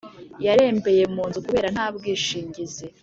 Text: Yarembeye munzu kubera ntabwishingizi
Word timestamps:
Yarembeye 0.45 1.03
munzu 1.15 1.39
kubera 1.45 1.67
ntabwishingizi 1.75 2.85